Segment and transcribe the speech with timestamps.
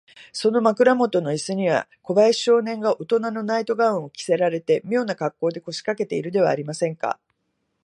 [0.33, 7.19] その枕もとのイスには、小林少年がおとなのナイト・ガウンを着せられて、みょうなかっこうで、こしかけているではありませんか。